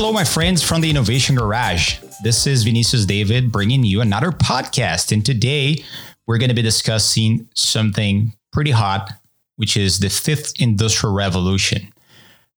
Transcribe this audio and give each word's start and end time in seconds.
Hello, 0.00 0.14
my 0.14 0.24
friends 0.24 0.62
from 0.62 0.80
the 0.80 0.88
Innovation 0.88 1.36
Garage. 1.36 1.98
This 2.22 2.46
is 2.46 2.64
Vinicius 2.64 3.04
David 3.04 3.52
bringing 3.52 3.84
you 3.84 4.00
another 4.00 4.30
podcast. 4.30 5.12
And 5.12 5.26
today 5.26 5.84
we're 6.26 6.38
going 6.38 6.48
to 6.48 6.54
be 6.54 6.62
discussing 6.62 7.46
something 7.54 8.32
pretty 8.50 8.70
hot, 8.70 9.12
which 9.56 9.76
is 9.76 9.98
the 9.98 10.08
fifth 10.08 10.54
industrial 10.58 11.14
revolution. 11.14 11.92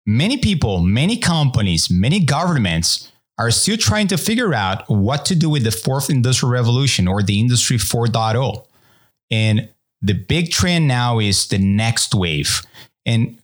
Many 0.07 0.37
people, 0.37 0.83
many 0.83 1.17
companies, 1.17 1.91
many 1.91 2.21
governments 2.21 3.11
are 3.39 3.51
still 3.51 3.77
trying 3.77 4.07
to 4.07 4.17
figure 4.17 4.55
out 4.55 4.89
what 4.89 5.25
to 5.25 5.35
do 5.35 5.51
with 5.51 5.65
the 5.65 5.73
fourth 5.73 6.11
industrial 6.11 6.53
revolution 6.53 7.09
or 7.09 7.25
the 7.25 7.41
industry 7.41 7.77
4.0. 7.77 8.65
And 9.33 9.69
the 10.01 10.15
big 10.15 10.53
trend 10.53 10.87
now 10.87 11.19
is 11.19 11.49
the 11.49 11.59
next 11.59 12.15
wave. 12.15 12.63
And 13.05 13.42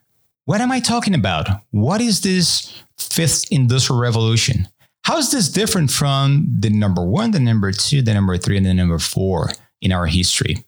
what 0.49 0.63
am 0.63 0.73
I 0.73 0.81
talking 0.81 1.15
about? 1.15 1.47
What 1.73 2.01
is 2.01 2.23
this 2.23 2.73
fifth 2.97 3.45
industrial 3.51 4.01
revolution? 4.01 4.67
How 5.05 5.19
is 5.19 5.31
this 5.31 5.51
different 5.51 5.91
from 5.91 6.47
the 6.61 6.71
number 6.71 7.05
one, 7.05 7.33
the 7.33 7.39
number 7.39 7.71
two, 7.71 8.01
the 8.01 8.15
number 8.15 8.39
three, 8.39 8.57
and 8.57 8.65
the 8.65 8.73
number 8.73 8.99
four 8.99 9.51
in 9.83 9.93
our 9.93 10.07
history? 10.07 10.65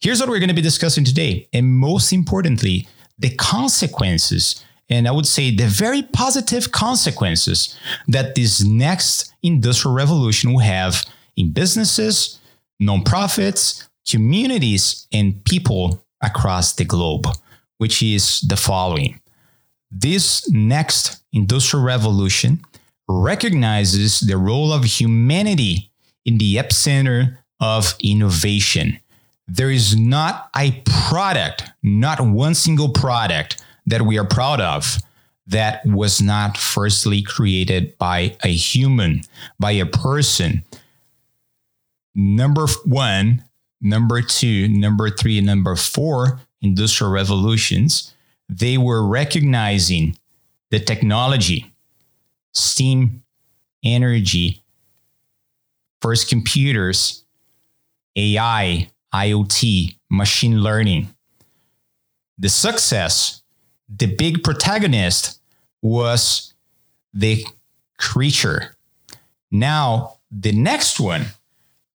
Here's 0.00 0.20
what 0.20 0.28
we're 0.28 0.38
going 0.38 0.50
to 0.50 0.54
be 0.54 0.60
discussing 0.60 1.02
today. 1.02 1.48
And 1.54 1.66
most 1.66 2.12
importantly, 2.12 2.88
the 3.18 3.30
consequences, 3.36 4.62
and 4.90 5.08
I 5.08 5.12
would 5.12 5.26
say 5.26 5.50
the 5.50 5.66
very 5.66 6.02
positive 6.02 6.70
consequences 6.72 7.74
that 8.08 8.34
this 8.34 8.62
next 8.62 9.32
industrial 9.42 9.94
revolution 9.94 10.52
will 10.52 10.58
have 10.58 11.06
in 11.38 11.52
businesses, 11.52 12.38
nonprofits, 12.82 13.88
communities, 14.06 15.08
and 15.10 15.42
people 15.46 16.04
across 16.22 16.74
the 16.74 16.84
globe, 16.84 17.26
which 17.78 18.02
is 18.02 18.40
the 18.40 18.56
following. 18.56 19.20
This 19.90 20.50
next 20.50 21.22
industrial 21.32 21.84
revolution 21.84 22.60
recognizes 23.08 24.20
the 24.20 24.36
role 24.36 24.72
of 24.72 24.84
humanity 24.84 25.90
in 26.24 26.38
the 26.38 26.56
epicenter 26.56 27.38
of 27.60 27.94
innovation. 28.00 28.98
There 29.48 29.70
is 29.70 29.96
not 29.96 30.50
a 30.56 30.82
product, 30.84 31.64
not 31.82 32.20
one 32.20 32.54
single 32.54 32.88
product 32.88 33.62
that 33.86 34.02
we 34.02 34.18
are 34.18 34.26
proud 34.26 34.60
of 34.60 34.98
that 35.46 35.86
was 35.86 36.20
not 36.20 36.58
firstly 36.58 37.22
created 37.22 37.96
by 37.98 38.36
a 38.42 38.48
human, 38.48 39.22
by 39.60 39.72
a 39.72 39.86
person. 39.86 40.64
Number 42.14 42.66
one, 42.84 43.44
number 43.80 44.20
two, 44.22 44.66
number 44.68 45.08
three, 45.10 45.40
number 45.40 45.76
four 45.76 46.40
industrial 46.62 47.12
revolutions, 47.12 48.14
they 48.48 48.78
were 48.78 49.06
recognizing 49.06 50.16
the 50.70 50.80
technology, 50.80 51.72
steam, 52.52 53.22
energy, 53.84 54.62
first 56.00 56.28
computers, 56.28 57.24
AI, 58.16 58.88
IoT, 59.14 59.96
machine 60.10 60.60
learning. 60.60 61.08
The 62.38 62.48
success, 62.48 63.42
the 63.88 64.06
big 64.06 64.42
protagonist 64.42 65.40
was 65.82 66.54
the 67.14 67.44
creature. 67.98 68.76
Now, 69.50 70.18
the 70.30 70.52
next 70.52 71.00
one 71.00 71.26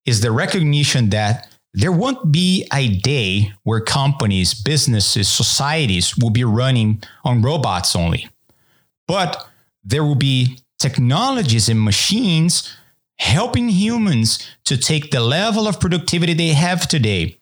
is 0.05 0.21
the 0.21 0.31
recognition 0.31 1.09
that 1.09 1.50
there 1.73 1.91
won't 1.91 2.31
be 2.31 2.67
a 2.73 2.89
day 2.89 3.53
where 3.63 3.79
companies, 3.79 4.53
businesses, 4.53 5.29
societies 5.29 6.17
will 6.17 6.29
be 6.29 6.43
running 6.43 7.01
on 7.23 7.41
robots 7.41 7.95
only. 7.95 8.27
But 9.07 9.47
there 9.83 10.03
will 10.03 10.15
be 10.15 10.59
technologies 10.79 11.69
and 11.69 11.81
machines 11.81 12.75
helping 13.19 13.69
humans 13.69 14.49
to 14.65 14.77
take 14.77 15.11
the 15.11 15.21
level 15.21 15.67
of 15.67 15.79
productivity 15.79 16.33
they 16.33 16.49
have 16.49 16.87
today, 16.87 17.37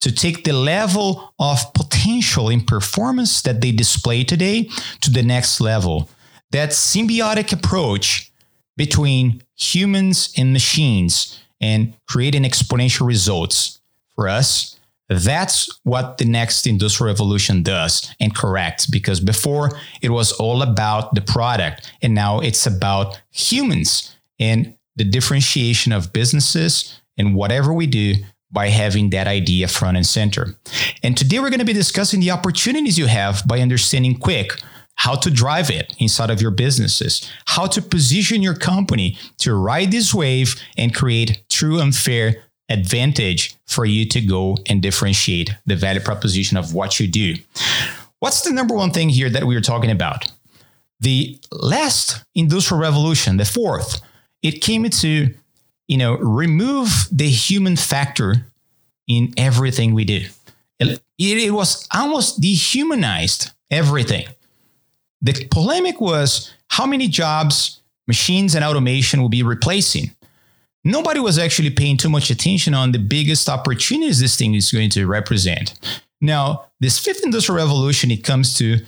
to 0.00 0.12
take 0.12 0.44
the 0.44 0.52
level 0.52 1.32
of 1.38 1.72
potential 1.74 2.50
and 2.50 2.66
performance 2.66 3.42
that 3.42 3.60
they 3.60 3.72
display 3.72 4.22
today 4.22 4.68
to 5.00 5.10
the 5.10 5.22
next 5.22 5.60
level. 5.60 6.08
That 6.50 6.70
symbiotic 6.70 7.52
approach 7.52 8.30
between 8.76 9.42
humans 9.56 10.32
and 10.36 10.52
machines 10.52 11.40
and 11.62 11.94
creating 12.06 12.42
exponential 12.42 13.06
results 13.06 13.80
for 14.14 14.28
us 14.28 14.78
that's 15.08 15.78
what 15.82 16.18
the 16.18 16.24
next 16.24 16.66
industrial 16.66 17.12
revolution 17.12 17.62
does 17.62 18.14
and 18.20 18.34
corrects 18.34 18.86
because 18.86 19.20
before 19.20 19.70
it 20.00 20.10
was 20.10 20.32
all 20.32 20.62
about 20.62 21.14
the 21.14 21.20
product 21.20 21.92
and 22.02 22.14
now 22.14 22.40
it's 22.40 22.66
about 22.66 23.20
humans 23.30 24.14
and 24.38 24.74
the 24.96 25.04
differentiation 25.04 25.92
of 25.92 26.12
businesses 26.12 27.00
and 27.16 27.34
whatever 27.34 27.72
we 27.72 27.86
do 27.86 28.14
by 28.50 28.68
having 28.68 29.10
that 29.10 29.26
idea 29.26 29.66
front 29.66 29.96
and 29.96 30.06
center. 30.06 30.54
And 31.02 31.16
today 31.16 31.40
we're 31.40 31.48
going 31.48 31.60
to 31.60 31.64
be 31.64 31.72
discussing 31.72 32.20
the 32.20 32.30
opportunities 32.30 32.98
you 32.98 33.06
have 33.06 33.42
by 33.46 33.60
understanding 33.60 34.18
quick 34.18 34.60
how 34.96 35.14
to 35.16 35.30
drive 35.30 35.70
it 35.70 35.94
inside 35.98 36.30
of 36.30 36.40
your 36.40 36.50
businesses, 36.50 37.28
how 37.46 37.66
to 37.66 37.82
position 37.82 38.42
your 38.42 38.54
company 38.54 39.18
to 39.38 39.54
ride 39.54 39.90
this 39.90 40.14
wave 40.14 40.54
and 40.76 40.94
create 40.94 41.42
true 41.48 41.80
and 41.80 41.94
fair 41.94 42.44
advantage 42.68 43.56
for 43.66 43.84
you 43.84 44.06
to 44.06 44.20
go 44.20 44.56
and 44.66 44.80
differentiate 44.80 45.50
the 45.66 45.76
value 45.76 46.00
proposition 46.00 46.56
of 46.56 46.72
what 46.72 47.00
you 47.00 47.08
do. 47.08 47.34
What's 48.20 48.42
the 48.42 48.52
number 48.52 48.74
one 48.74 48.92
thing 48.92 49.08
here 49.08 49.28
that 49.28 49.44
we 49.44 49.56
are 49.56 49.60
talking 49.60 49.90
about? 49.90 50.30
The 51.00 51.40
last 51.50 52.24
industrial 52.34 52.80
revolution, 52.80 53.36
the 53.36 53.44
fourth, 53.44 54.00
it 54.42 54.60
came 54.60 54.88
to, 54.88 55.34
you 55.88 55.96
know, 55.96 56.16
remove 56.16 57.08
the 57.10 57.28
human 57.28 57.76
factor 57.76 58.46
in 59.08 59.34
everything 59.36 59.94
we 59.94 60.04
do. 60.04 60.26
It, 60.78 61.02
it 61.18 61.52
was 61.52 61.88
almost 61.92 62.40
dehumanized 62.40 63.50
everything. 63.70 64.26
The 65.22 65.46
polemic 65.50 66.00
was 66.00 66.52
how 66.68 66.86
many 66.86 67.08
jobs 67.08 67.80
machines 68.06 68.54
and 68.54 68.64
automation 68.64 69.22
will 69.22 69.28
be 69.28 69.42
replacing 69.42 70.10
nobody 70.84 71.20
was 71.20 71.38
actually 71.38 71.70
paying 71.70 71.96
too 71.96 72.08
much 72.08 72.30
attention 72.30 72.74
on 72.74 72.92
the 72.92 72.98
biggest 72.98 73.48
opportunities 73.48 74.20
this 74.20 74.36
thing 74.36 74.54
is 74.54 74.70
going 74.70 74.90
to 74.90 75.06
represent. 75.06 75.74
Now, 76.20 76.66
this 76.80 76.98
fifth 76.98 77.24
industrial 77.24 77.58
revolution, 77.58 78.10
it 78.10 78.24
comes 78.24 78.56
to, 78.58 78.78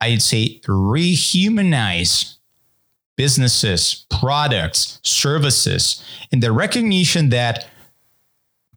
I'd 0.00 0.22
say, 0.22 0.60
rehumanize 0.66 2.36
businesses, 3.16 4.06
products, 4.10 4.98
services, 5.02 6.02
and 6.32 6.42
the 6.42 6.52
recognition 6.52 7.28
that 7.30 7.68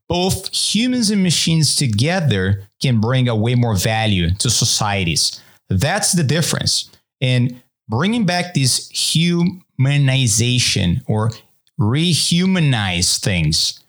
both 0.08 0.54
humans 0.54 1.10
and 1.10 1.24
machines 1.24 1.76
together 1.76 2.64
can 2.82 3.02
bring 3.02 3.28
a 3.28 3.36
way 3.36 3.56
more 3.56 3.76
value 3.76 4.34
to 4.36 4.50
societies. 4.50 5.42
That's 5.70 6.14
the 6.14 6.24
difference. 6.24 6.90
And 7.22 7.62
bringing 7.90 8.26
back 8.26 8.54
this 8.54 8.92
humanization 8.92 11.02
or 11.08 11.32
rehumanize 11.80 13.20
things, 13.20 13.80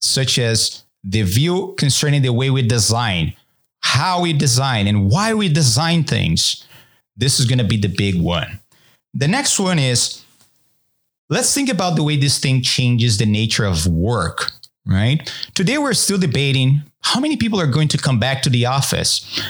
such 0.00 0.38
as 0.38 0.84
the 1.04 1.22
view 1.22 1.74
concerning 1.78 2.22
the 2.22 2.32
way 2.32 2.50
we 2.50 2.62
design, 2.62 3.34
how 3.80 4.22
we 4.22 4.32
design, 4.32 4.86
and 4.86 5.10
why 5.10 5.34
we 5.34 5.48
design 5.48 6.04
things. 6.04 6.66
This 7.16 7.40
is 7.40 7.46
going 7.46 7.58
to 7.58 7.64
be 7.64 7.76
the 7.76 7.88
big 7.88 8.20
one. 8.20 8.60
The 9.14 9.28
next 9.28 9.58
one 9.58 9.78
is 9.78 10.22
let's 11.28 11.54
think 11.54 11.68
about 11.68 11.96
the 11.96 12.02
way 12.02 12.16
this 12.16 12.38
thing 12.38 12.62
changes 12.62 13.18
the 13.18 13.26
nature 13.26 13.64
of 13.64 13.86
work, 13.86 14.52
right? 14.86 15.30
Today, 15.54 15.78
we're 15.78 15.94
still 15.94 16.18
debating 16.18 16.82
how 17.02 17.20
many 17.20 17.36
people 17.36 17.60
are 17.60 17.66
going 17.66 17.88
to 17.88 17.98
come 17.98 18.18
back 18.18 18.42
to 18.42 18.50
the 18.50 18.66
office. 18.66 19.42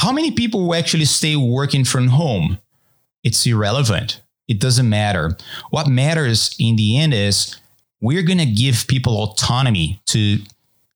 How 0.00 0.12
many 0.12 0.30
people 0.30 0.66
will 0.66 0.74
actually 0.74 1.04
stay 1.04 1.36
working 1.36 1.84
from 1.84 2.08
home? 2.08 2.58
It's 3.22 3.44
irrelevant. 3.44 4.22
It 4.48 4.58
doesn't 4.58 4.88
matter. 4.88 5.36
What 5.68 5.88
matters 5.88 6.56
in 6.58 6.76
the 6.76 6.96
end 6.96 7.12
is 7.12 7.60
we're 8.00 8.22
going 8.22 8.38
to 8.38 8.46
give 8.46 8.86
people 8.88 9.22
autonomy 9.22 10.00
to 10.06 10.38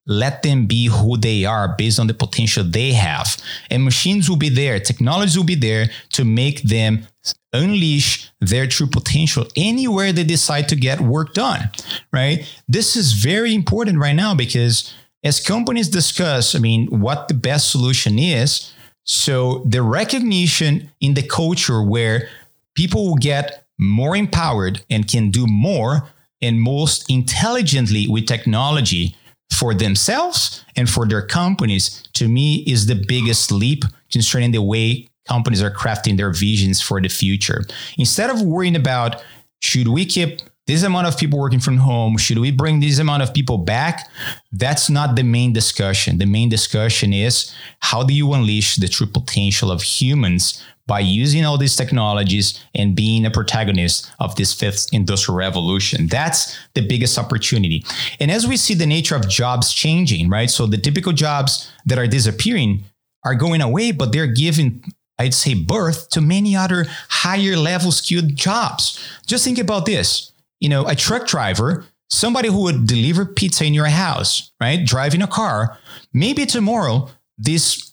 let 0.06 0.43
them 0.43 0.65
be 0.65 0.87
who 0.87 1.19
they 1.19 1.45
are 1.45 1.69
based 1.77 2.01
on 2.01 2.06
the 2.06 2.15
potential 2.15 2.65
they 2.65 2.93
have. 2.93 3.37
And 3.69 3.85
machines 3.85 4.31
will 4.31 4.39
be 4.39 4.49
there, 4.49 4.81
technology 4.81 5.39
will 5.39 5.45
be 5.45 5.55
there 5.55 5.91
to 6.12 6.25
make 6.25 6.62
them 6.62 7.07
unleash 7.53 8.31
their 8.41 8.67
true 8.67 8.87
potential 8.87 9.47
anywhere 9.55 10.15
they 10.15 10.25
decide 10.25 10.67
to 10.71 10.77
get 10.77 11.03
work 11.03 11.35
done, 11.35 11.69
right? 12.11 12.50
This 12.69 12.97
is 12.97 13.12
very 13.12 13.55
important 13.55 13.99
right 13.99 14.17
now 14.17 14.35
because 14.35 14.95
as 15.23 15.41
companies 15.41 15.91
discuss, 15.91 16.55
I 16.55 16.59
mean, 16.59 16.87
what 17.00 17.29
the 17.29 17.35
best 17.35 17.71
solution 17.71 18.19
is, 18.19 18.74
so 19.05 19.62
the 19.67 19.83
recognition 19.83 20.91
in 21.01 21.15
the 21.15 21.23
culture 21.23 21.83
where 21.83 22.29
people 22.75 23.06
will 23.06 23.17
get 23.17 23.67
more 23.79 24.17
empowered 24.17 24.83
and 24.91 25.09
can 25.09 25.31
do 25.31 25.47
more 25.47 26.09
and 26.41 26.61
most 26.61 27.11
intelligently 27.11 28.06
with 28.09 28.27
technology 28.27 29.17
for 29.53 29.75
themselves 29.75 30.65
and 30.77 30.89
for 30.89 31.06
their 31.06 31.25
companies 31.25 32.03
to 32.15 32.29
me 32.29 32.65
is 32.67 32.87
the 32.87 32.95
biggest 32.95 33.53
leap 33.53 33.85
concerning 34.11 34.51
the 34.51 34.62
way 34.62 35.09
companies 35.27 35.62
are 35.62 35.71
crafting 35.71 36.17
their 36.17 36.31
visions 36.31 36.81
for 36.81 37.00
the 37.00 37.09
future. 37.09 37.65
Instead 37.99 38.31
of 38.31 38.43
worrying 38.43 38.77
about 38.77 39.23
should 39.61 39.89
we 39.89 40.05
keep 40.05 40.41
this 40.66 40.82
amount 40.82 41.06
of 41.06 41.19
people 41.19 41.38
working 41.38 41.61
from 41.61 41.76
home, 41.76 42.16
should 42.16 42.38
we 42.38 42.50
bring 42.50 42.81
this 42.81 42.99
amount 42.99 43.22
of 43.22 43.34
people 43.34 43.58
back? 43.58 44.08
That's 44.50 44.88
not 44.88 45.14
the 45.14 45.22
main 45.22 45.52
discussion. 45.52 46.19
The 46.19 46.26
main 46.26 46.49
discussion 46.49 47.12
is 47.12 47.55
how 47.81 48.02
do 48.02 48.14
you 48.14 48.32
unleash 48.32 48.76
the 48.76 48.88
true 48.88 49.06
potential 49.06 49.70
of 49.70 49.82
humans 49.82 50.62
by 50.87 51.00
using 51.00 51.44
all 51.44 51.56
these 51.56 51.76
technologies 51.76 52.62
and 52.75 52.94
being 52.94 53.25
a 53.25 53.31
protagonist 53.31 54.11
of 54.20 54.37
this 54.37 54.52
fifth 54.52 54.88
industrial 54.93 55.37
revolution. 55.37 56.06
That's 56.08 56.58
the 56.75 56.87
biggest 56.87 57.19
opportunity. 57.19 57.84
And 58.20 58.31
as 58.31 58.46
we 58.46 58.56
see 58.56 58.75
the 58.75 58.87
nature 58.87 59.16
of 59.16 59.28
jobs 59.28 59.72
changing, 59.72 60.28
right? 60.28 60.50
So 60.50 60.66
the 60.66 60.76
typical 60.76 61.12
jobs 61.12 61.70
that 61.87 61.99
are 61.99 62.06
disappearing 62.06 62.84
are 63.25 63.34
going 63.34 63.62
away, 63.62 63.93
but 63.93 64.12
they're 64.12 64.26
giving 64.26 64.84
I'd 65.16 65.32
say 65.32 65.55
birth 65.55 66.11
to 66.11 66.20
many 66.20 66.56
other 66.56 66.87
higher 67.08 67.56
level 67.56 67.93
skilled 67.93 68.34
jobs. 68.34 68.99
Just 69.26 69.44
think 69.44 69.58
about 69.58 69.87
this. 69.87 70.32
You 70.64 70.70
know, 70.70 70.87
a 70.88 70.94
truck 70.94 71.26
driver, 71.26 71.84
somebody 72.08 72.49
who 72.49 72.62
would 72.62 72.87
deliver 72.87 73.26
pizza 73.26 73.66
in 73.66 73.75
your 73.75 73.84
house, 73.84 74.50
right? 74.62 74.82
Driving 74.82 75.20
a 75.20 75.26
car. 75.26 75.76
Maybe 76.14 76.46
tomorrow, 76.46 77.11
this 77.37 77.93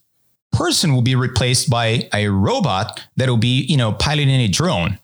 person 0.53 0.93
will 0.93 1.01
be 1.01 1.15
replaced 1.15 1.69
by 1.69 2.07
a 2.13 2.29
robot 2.29 3.05
that 3.17 3.27
will 3.27 3.35
be, 3.35 3.65
you 3.67 3.75
know, 3.75 3.91
piloting 3.91 4.29
a 4.29 4.47
drone. 4.47 4.97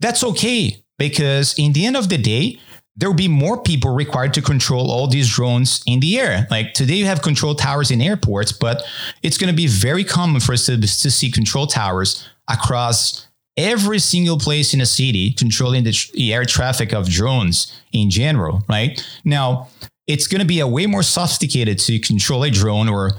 That's 0.00 0.22
okay 0.22 0.84
because 0.98 1.54
in 1.58 1.72
the 1.72 1.86
end 1.86 1.96
of 1.96 2.10
the 2.10 2.18
day, 2.18 2.60
there 2.96 3.08
will 3.08 3.16
be 3.16 3.28
more 3.28 3.62
people 3.62 3.94
required 3.94 4.34
to 4.34 4.42
control 4.42 4.90
all 4.90 5.06
these 5.06 5.30
drones 5.30 5.82
in 5.86 6.00
the 6.00 6.18
air. 6.18 6.46
Like 6.50 6.74
today, 6.74 6.96
you 6.96 7.06
have 7.06 7.22
control 7.22 7.54
towers 7.54 7.90
in 7.90 8.02
airports, 8.02 8.52
but 8.52 8.82
it's 9.22 9.38
going 9.38 9.50
to 9.50 9.56
be 9.56 9.66
very 9.66 10.04
common 10.04 10.40
for 10.40 10.52
us 10.52 10.66
to, 10.66 10.78
to 10.78 11.10
see 11.10 11.30
control 11.30 11.66
towers 11.66 12.28
across 12.48 13.26
every 13.56 13.98
single 13.98 14.38
place 14.38 14.74
in 14.74 14.80
a 14.80 14.86
city, 14.86 15.32
controlling 15.32 15.84
the, 15.84 15.96
the 16.14 16.34
air 16.34 16.44
traffic 16.44 16.92
of 16.92 17.08
drones 17.08 17.72
in 17.92 18.10
general, 18.10 18.62
right? 18.68 19.02
Now, 19.24 19.68
it's 20.06 20.26
going 20.26 20.40
to 20.40 20.46
be 20.46 20.60
a 20.60 20.66
way 20.66 20.86
more 20.86 21.02
sophisticated 21.02 21.78
to 21.80 21.98
control 21.98 22.44
a 22.44 22.50
drone 22.50 22.88
or 22.88 23.12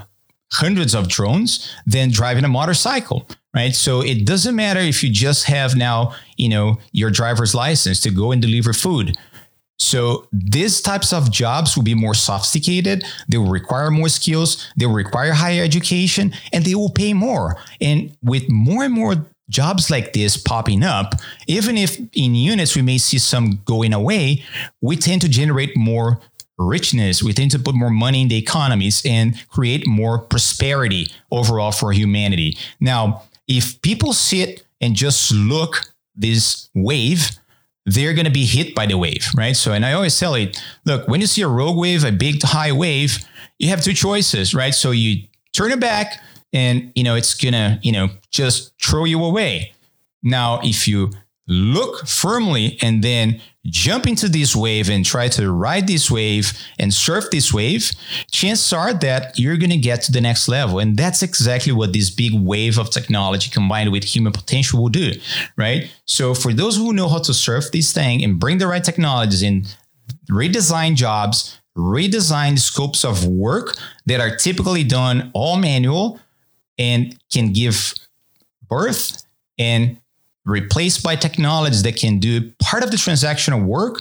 hundreds 0.54 0.96
of 0.96 1.10
drones 1.10 1.74
than 1.86 2.10
driving 2.10 2.46
a 2.46 2.48
motorcycle 2.48 3.28
right? 3.58 3.74
So 3.74 4.02
it 4.02 4.26
doesn't 4.26 4.56
matter 4.56 4.80
if 4.80 5.04
you 5.04 5.12
just 5.12 5.46
have 5.46 5.76
now 5.76 6.14
you 6.38 6.48
know 6.48 6.78
your 6.92 7.10
driver's 7.10 7.56
license 7.56 8.00
to 8.02 8.12
go 8.12 8.32
and 8.32 8.42
deliver 8.42 8.72
food. 8.72 9.18
So 9.80 10.28
these 10.32 10.82
types 10.82 11.14
of 11.14 11.32
jobs 11.32 11.76
will 11.76 11.84
be 11.84 11.94
more 11.94 12.14
sophisticated 12.14 13.04
they 13.30 13.38
will 13.38 13.52
require 13.52 13.92
more 13.92 14.10
skills 14.10 14.68
they 14.76 14.86
will 14.86 14.94
require 14.94 15.34
higher 15.34 15.64
education 15.64 16.34
and 16.54 16.66
they 16.66 16.76
will 16.76 16.90
pay 16.90 17.14
more. 17.14 17.58
And 17.82 18.16
with 18.24 18.50
more 18.50 18.84
and 18.84 18.94
more 18.94 19.16
jobs 19.50 19.90
like 19.90 20.14
this 20.14 20.36
popping 20.38 20.84
up 20.84 21.16
even 21.48 21.78
if 21.78 21.98
in 22.14 22.36
units 22.36 22.76
we 22.76 22.82
may 22.82 22.98
see 22.98 23.18
some 23.18 23.62
going 23.66 23.94
away 23.94 24.44
we 24.82 24.96
tend 24.96 25.22
to 25.22 25.30
generate 25.30 25.76
more 25.78 26.20
richness. 26.58 27.22
We 27.22 27.34
tend 27.34 27.52
to 27.52 27.60
put 27.60 27.76
more 27.76 27.90
money 27.90 28.22
in 28.22 28.28
the 28.28 28.38
economies 28.38 29.04
and 29.06 29.36
create 29.50 29.88
more 29.88 30.20
prosperity 30.20 31.12
overall 31.32 31.72
for 31.72 31.92
humanity. 31.92 32.58
Now, 32.80 33.24
if 33.48 33.82
people 33.82 34.14
sit 34.14 34.64
and 34.82 34.96
just 34.96 35.32
look 35.32 35.92
this 36.16 36.70
wave, 36.74 37.32
they're 37.86 38.14
going 38.14 38.26
to 38.26 38.32
be 38.32 38.46
hit 38.46 38.76
by 38.76 38.86
the 38.86 38.98
wave, 38.98 39.26
right? 39.36 39.56
So, 39.56 39.72
and 39.72 39.86
I 39.86 39.94
always 39.94 40.20
tell 40.20 40.36
it, 40.36 40.62
look, 40.84 41.08
when 41.08 41.22
you 41.22 41.28
see 41.28 41.42
a 41.42 41.48
rogue 41.48 41.78
wave, 41.78 42.04
a 42.04 42.12
big 42.12 42.42
high 42.44 42.72
wave, 42.72 43.20
you 43.60 43.70
have 43.70 43.84
two 43.84 43.94
choices, 43.94 44.54
right? 44.54 44.74
So 44.74 44.92
you 44.92 45.24
turn 45.54 45.72
it 45.72 45.80
back 45.80 46.22
and, 46.54 46.92
you 46.96 47.04
know, 47.04 47.16
it's 47.16 47.38
to, 47.38 47.80
you 47.82 47.92
know, 47.92 48.10
just 48.32 48.74
throw 48.82 49.06
you 49.06 49.24
away. 49.24 49.74
Now, 50.24 50.60
if 50.64 50.88
you 50.88 51.12
look 51.48 52.06
firmly 52.06 52.78
and 52.82 53.04
then 53.04 53.40
jump 53.66 54.06
into 54.08 54.28
this 54.28 54.56
wave 54.56 54.90
and 54.90 55.06
try 55.06 55.28
to 55.30 55.52
ride 55.52 55.88
this 55.88 56.12
wave 56.12 56.52
and 56.80 56.94
surf 56.94 57.26
this 57.32 57.54
wave, 57.54 57.92
chances 58.32 58.72
are 58.74 58.94
that 58.94 59.38
you're 59.40 59.58
going 59.58 59.70
to 59.70 59.78
get 59.78 60.02
to 60.02 60.12
the 60.12 60.22
next 60.22 60.48
level. 60.48 60.80
And 60.80 60.98
that's 60.98 61.22
exactly 61.22 61.72
what 61.72 61.94
this 61.94 62.10
big 62.10 62.34
wave 62.34 62.78
of 62.78 62.90
technology 62.90 63.50
combined 63.50 63.92
with 63.92 64.04
human 64.04 64.34
potential 64.34 64.82
will 64.82 64.90
do, 64.90 65.14
right? 65.56 65.90
So 66.06 66.34
for 66.34 66.54
those 66.54 66.76
who 66.78 66.94
know 66.94 67.08
how 67.08 67.20
to 67.20 67.34
surf 67.34 67.72
this 67.72 67.94
thing 67.94 68.24
and 68.24 68.40
bring 68.40 68.58
the 68.58 68.68
right 68.68 68.84
technologies 68.84 69.42
in, 69.42 69.66
redesign 70.30 70.96
jobs, 70.96 71.60
redesign 71.78 72.58
scopes 72.60 73.06
of 73.06 73.26
work 73.26 73.78
that 74.06 74.20
are 74.20 74.36
typically 74.36 74.84
done 74.84 75.32
all 75.34 75.58
manual 75.58 76.20
and 76.78 77.18
can 77.32 77.54
give 77.54 77.94
birth 78.68 79.24
and 79.58 79.98
replaced 80.46 81.04
by 81.04 81.16
technology 81.16 81.82
that 81.82 81.98
can 81.98 82.20
do 82.20 82.52
part 82.62 82.84
of 82.84 82.92
the 82.92 82.98
transactional 82.98 83.66
work, 83.66 84.00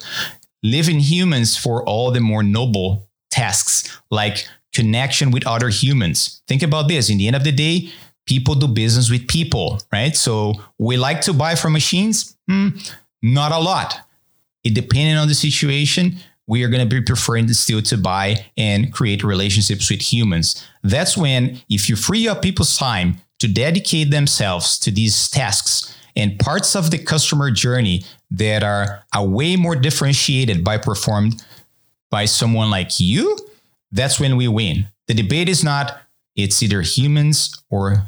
leaving 0.63 1.01
humans 1.01 1.57
for 1.57 1.83
all 1.85 2.11
the 2.11 2.21
more 2.21 2.43
noble 2.43 3.09
tasks 3.31 4.01
like 4.11 4.49
connection 4.73 5.31
with 5.31 5.47
other 5.47 5.69
humans. 5.69 6.43
Think 6.47 6.63
about 6.63 6.89
this. 6.89 7.11
In 7.11 7.19
the 7.19 7.27
end 7.27 7.37
of 7.37 7.45
the 7.45 7.53
day, 7.53 7.91
people 8.27 8.55
do 8.55 8.69
business 8.69 9.11
with 9.11 9.27
people, 9.27 9.81
right? 9.93 10.15
So 10.15 10.55
we 10.79 10.97
like 10.97 11.21
to 11.23 11.33
buy 11.33 11.55
from 11.55 11.73
machines? 11.73 12.37
Hmm, 12.49 12.71
not 13.23 13.53
a 13.53 13.59
lot. 13.59 14.01
It 14.65 14.75
depending 14.75 15.17
on 15.17 15.29
the 15.29 15.35
situation, 15.35 16.17
we 16.47 16.63
are 16.63 16.69
going 16.69 16.87
to 16.87 16.95
be 16.95 17.03
preferring 17.03 17.49
still 17.49 17.83
to 17.83 17.99
buy 17.99 18.47
and 18.57 18.93
create 18.93 19.25
relationships 19.25 19.91
with 19.91 20.01
humans. 20.01 20.65
That's 20.83 21.17
when, 21.17 21.61
if 21.69 21.89
you 21.89 21.97
free 21.97 22.29
up 22.29 22.43
people's 22.43 22.77
time 22.77 23.19
to 23.39 23.49
dedicate 23.49 24.11
themselves 24.11 24.79
to 24.81 24.91
these 24.91 25.29
tasks, 25.29 25.95
and 26.15 26.39
parts 26.39 26.75
of 26.75 26.91
the 26.91 26.99
customer 26.99 27.51
journey 27.51 28.03
that 28.31 28.63
are 28.63 29.05
a 29.15 29.23
way 29.23 29.55
more 29.55 29.77
differentiated 29.77 30.65
by 30.65 30.79
performed 30.79 31.45
by 32.11 32.25
someone 32.25 32.71
like 32.71 32.99
you, 32.99 33.37
that's 33.93 34.19
when 34.19 34.37
we 34.37 34.49
win. 34.49 34.87
The 35.09 35.15
debate 35.15 35.49
is 35.49 35.63
not 35.63 36.01
it's 36.35 36.63
either 36.63 36.83
humans 36.83 37.63
or 37.71 38.07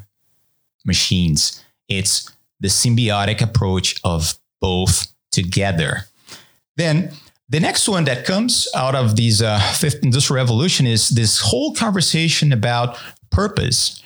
machines. 0.84 1.64
It's 1.88 2.30
the 2.60 2.68
symbiotic 2.68 3.40
approach 3.40 4.00
of 4.04 4.38
both 4.60 5.08
together. 5.30 6.00
Then 6.76 7.12
the 7.48 7.60
next 7.60 7.88
one 7.88 8.04
that 8.04 8.26
comes 8.26 8.68
out 8.76 8.94
of 8.94 9.16
these 9.16 9.40
uh, 9.40 9.58
fifth 9.74 10.02
industrial 10.02 10.42
revolution 10.42 10.86
is 10.86 11.08
this 11.08 11.40
whole 11.40 11.74
conversation 11.74 12.52
about 12.52 12.98
purpose. 13.30 14.02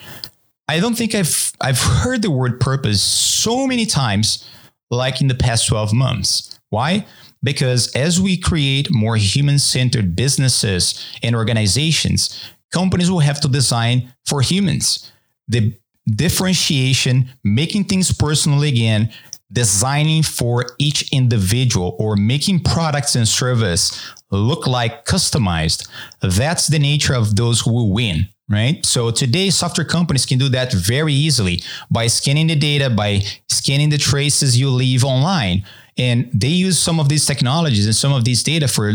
I 0.69 0.79
don't 0.79 0.97
think 0.97 1.15
I've 1.15 1.53
I've 1.61 1.81
heard 1.81 2.23
the 2.23 2.31
word 2.31 2.61
purpose 2.61 3.03
so 3.03 3.67
many 3.67 3.85
times 3.85 4.49
like 4.91 5.21
in 5.21 5.29
the 5.29 5.35
past 5.35 5.67
12 5.67 5.93
months. 5.93 6.61
Why? 6.71 7.07
Because 7.43 7.93
as 7.97 8.21
we 8.21 8.37
create 8.37 8.89
more 8.93 9.17
human-centered 9.17 10.15
businesses 10.15 11.05
and 11.23 11.35
organizations, 11.35 12.41
companies 12.71 13.11
will 13.11 13.21
have 13.21 13.41
to 13.41 13.49
design 13.49 14.13
for 14.25 14.41
humans. 14.41 15.11
The 15.49 15.75
differentiation, 16.07 17.31
making 17.43 17.85
things 17.85 18.13
personal 18.13 18.63
again, 18.63 19.13
designing 19.53 20.23
for 20.23 20.67
each 20.79 21.11
individual 21.13 21.97
or 21.99 22.17
making 22.17 22.61
products 22.61 23.15
and 23.15 23.29
service 23.29 24.13
look 24.31 24.67
like 24.67 25.05
customized. 25.05 25.89
That's 26.21 26.67
the 26.69 26.79
nature 26.79 27.15
of 27.15 27.37
those 27.37 27.61
who 27.61 27.93
win 27.93 28.29
right? 28.51 28.85
So 28.85 29.11
today, 29.11 29.49
software 29.49 29.87
companies 29.87 30.27
can 30.27 30.39
do 30.39 30.49
that 30.51 30.73
very 30.73 31.15
easily 31.15 31.63
by 31.91 32.07
scanning 32.09 32.49
the 32.49 32.57
data, 32.57 32.91
by 32.91 33.23
scanning 33.49 33.89
the 33.89 33.99
traces 33.99 34.59
you 34.59 34.69
leave 34.69 35.05
online. 35.05 35.65
And 35.97 36.31
they 36.35 36.49
use 36.49 36.79
some 36.79 37.01
of 37.01 37.09
these 37.09 37.25
technologies 37.25 37.87
and 37.87 37.95
some 37.95 38.13
of 38.13 38.25
these 38.25 38.43
data 38.43 38.69
for 38.69 38.93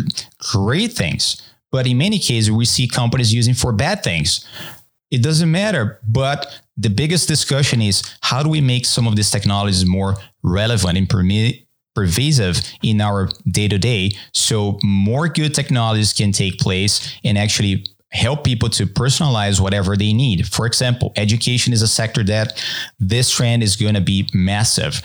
great 0.52 0.94
things. 0.94 1.42
But 1.72 1.88
in 1.88 1.98
many 1.98 2.20
cases, 2.20 2.52
we 2.52 2.66
see 2.66 2.88
companies 2.88 3.34
using 3.34 3.54
for 3.54 3.74
bad 3.74 4.04
things. 4.04 4.46
It 5.12 5.24
doesn't 5.24 5.50
matter. 5.50 6.00
But 6.08 6.62
the 6.76 6.90
biggest 6.90 7.28
discussion 7.28 7.82
is 7.82 8.04
how 8.22 8.44
do 8.44 8.50
we 8.50 8.62
make 8.62 8.86
some 8.86 9.08
of 9.08 9.16
these 9.16 9.32
technologies 9.32 9.86
more 9.86 10.16
relevant 10.44 10.98
and 10.98 11.10
pervasive 11.96 12.62
in 12.84 13.02
our 13.02 13.30
day 13.50 13.68
to 13.68 13.78
day 13.78 14.12
so 14.34 14.78
more 14.84 15.28
good 15.28 15.56
technologies 15.56 16.14
can 16.14 16.32
take 16.32 16.60
place 16.60 17.18
and 17.24 17.38
actually 17.38 17.84
help 18.12 18.44
people 18.44 18.70
to 18.70 18.86
personalize 18.86 19.60
whatever 19.60 19.98
they 19.98 20.14
need. 20.14 20.48
For 20.48 20.66
example, 20.66 21.12
education 21.16 21.74
is 21.74 21.82
a 21.82 21.88
sector 21.88 22.24
that 22.26 22.64
this 23.00 23.30
trend 23.30 23.64
is 23.64 23.76
going 23.76 23.96
to 23.96 24.02
be 24.02 24.30
massive. 24.34 25.02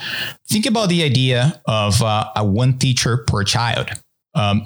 Think 0.49 0.67
about 0.67 0.89
the 0.89 1.03
idea 1.03 1.61
of 1.67 2.01
uh, 2.03 2.31
a 2.37 2.45
one 2.45 2.79
teacher 2.79 3.25
per 3.27 3.43
child. 3.43 3.91
Um, 4.35 4.65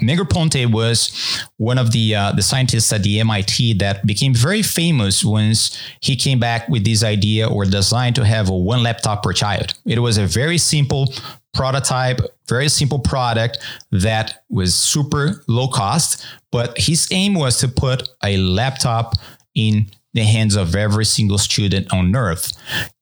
was 0.71 1.43
one 1.57 1.79
of 1.79 1.91
the 1.93 2.15
uh, 2.15 2.33
the 2.33 2.43
scientists 2.43 2.93
at 2.93 3.03
the 3.03 3.21
MIT 3.21 3.75
that 3.75 4.07
became 4.07 4.33
very 4.33 4.63
famous 4.63 5.25
once 5.25 5.77
he 6.01 6.15
came 6.15 6.39
back 6.39 6.69
with 6.69 6.85
this 6.85 7.03
idea 7.03 7.49
or 7.49 7.65
design 7.65 8.15
to 8.15 8.25
have 8.25 8.49
one 8.49 8.83
laptop 8.83 9.23
per 9.23 9.33
child. 9.33 9.75
It 9.85 9.99
was 9.99 10.19
a 10.19 10.27
very 10.27 10.59
simple 10.59 11.13
prototype, 11.53 12.21
very 12.49 12.69
simple 12.69 12.99
product 12.99 13.59
that 13.91 14.45
was 14.49 14.75
super 14.75 15.43
low 15.49 15.69
cost, 15.69 16.25
but 16.53 16.79
his 16.79 17.09
aim 17.11 17.35
was 17.35 17.59
to 17.61 17.69
put 17.69 18.09
a 18.23 18.37
laptop 18.37 19.15
in 19.55 19.87
the 20.13 20.23
hands 20.23 20.55
of 20.55 20.75
every 20.75 21.05
single 21.05 21.39
student 21.39 21.93
on 21.93 22.15
earth. 22.15 22.53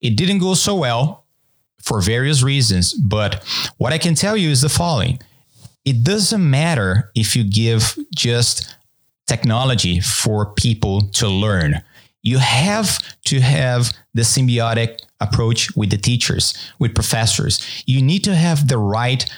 It 0.01 0.17
didn't 0.17 0.39
go 0.39 0.55
so 0.55 0.77
well 0.77 1.27
for 1.83 2.01
various 2.01 2.43
reasons, 2.43 2.95
but 2.95 3.45
what 3.77 3.93
I 3.93 3.99
can 3.99 4.15
tell 4.15 4.37
you 4.37 4.51
is 4.51 4.63
the 4.63 4.69
following. 4.69 5.21
It 5.85 6.03
doesn't 6.03 6.51
matter 6.51 7.11
if 7.15 7.37
you 7.37 7.45
give 7.45 7.99
just 8.15 8.75
technology 9.27 10.01
for 10.01 10.53
people 10.55 11.03
to 11.13 11.29
learn. 11.29 11.83
You 12.23 12.39
have 12.39 12.99
to 13.27 13.41
have 13.41 13.93
the 14.15 14.23
symbiotic 14.23 15.01
approach 15.21 15.75
with 15.77 15.91
the 15.91 15.99
teachers, 15.99 16.55
with 16.79 16.95
professors. 16.95 17.61
You 17.87 18.01
need 18.01 18.25
to 18.25 18.35
have 18.35 18.69
the 18.69 18.79
right 18.79 19.31